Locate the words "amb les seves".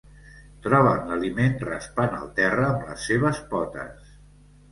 2.69-3.45